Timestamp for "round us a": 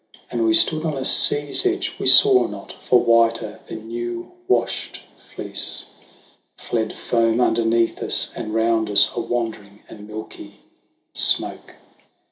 8.51-9.19